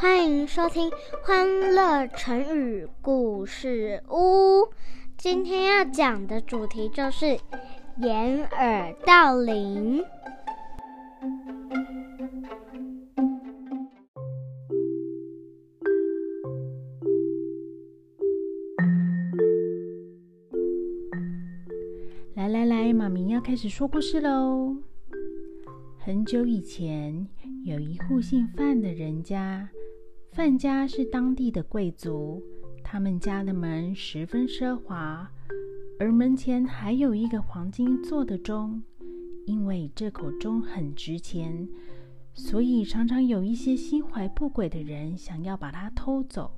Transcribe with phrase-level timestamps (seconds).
[0.00, 0.88] 欢迎收听
[1.24, 4.60] 《欢乐成语故事屋》。
[5.16, 7.36] 今天要讲的主题就是
[7.96, 10.04] 掩耳盗铃。
[22.36, 24.76] 来来来，妈咪要开始说故事喽。
[25.98, 27.26] 很久以前，
[27.64, 29.68] 有一户姓范的人家，
[30.32, 32.42] 范家是当地的贵族，
[32.84, 35.28] 他们家的门十分奢华，
[35.98, 38.82] 而门前还有一个黄金做的钟。
[39.46, 41.66] 因为这口钟很值钱，
[42.34, 46.52] 所以常常有一些心怀不轨的人想要把它偷走。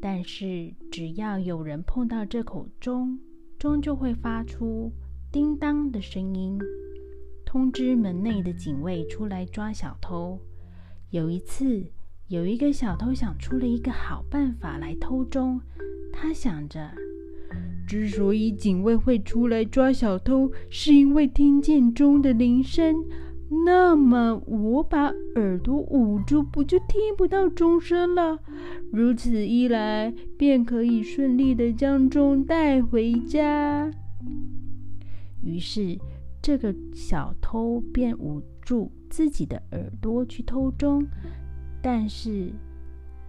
[0.00, 3.18] 但是只要有人碰到这口钟，
[3.58, 4.90] 钟就会发出
[5.30, 6.58] 叮当的声音，
[7.44, 10.40] 通知门内的警卫出来抓小偷。
[11.10, 11.84] 有一次，
[12.28, 15.58] 有一个小偷想出了一个好办法来偷钟。
[16.12, 16.90] 他想着，
[17.86, 23.02] 之所以警卫会出来抓小偷，是因为听见钟的铃声。
[23.64, 25.06] 那么，我把
[25.36, 28.38] 耳朵捂住，不就听不到钟声了？
[28.92, 33.90] 如此一来，便可以顺利的将钟带回家。
[35.40, 35.98] 于是，
[36.42, 41.06] 这个小偷便捂住自己的耳朵去偷钟。
[41.80, 42.52] 但是，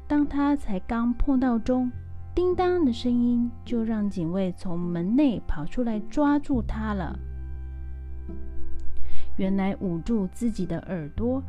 [0.08, 1.92] 当他才刚碰到钟，
[2.34, 7.18] 叮当的声音就让警卫从门内跑出来抓住他了。
[9.38, 11.42] 原来捂住自己的耳朵，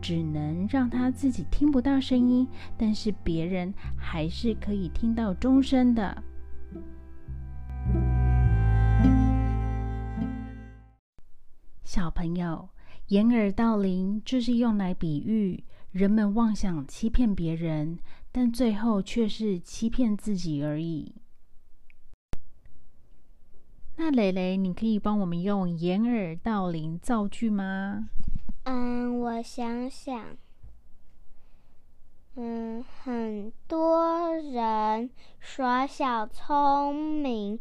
[0.00, 6.22] 只能让他自己听不到声音，但是别人还是可以听到钟声的。
[11.84, 12.68] 小朋友，
[13.08, 15.62] 掩耳盗铃就是用来比喻
[15.94, 18.00] 人们妄想欺骗别人，
[18.32, 21.14] 但最后却是欺骗自己而已。
[23.94, 28.08] 那蕾蕾，你可以帮我们用掩耳盗铃造句吗？
[28.64, 30.36] 嗯，我想想，
[32.34, 37.60] 嗯，很多人耍小聪明，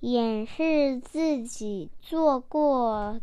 [0.00, 3.20] 掩饰自己做过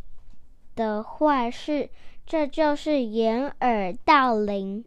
[0.76, 1.90] 的坏事，
[2.26, 4.86] 这就是掩耳盗铃。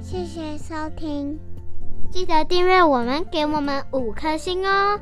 [0.00, 1.38] 谢谢收听。
[2.10, 5.00] 记得订阅我们，给我们五颗星哦！